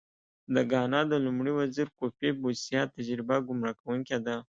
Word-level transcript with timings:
د 0.53 0.55
ګانا 0.71 1.01
د 1.11 1.13
لومړي 1.25 1.51
وزیر 1.59 1.87
کوفي 1.97 2.29
بوسیا 2.41 2.81
تجربه 2.95 3.35
ګمراه 3.47 3.77
کوونکې 3.81 4.17
ده. 4.25 4.35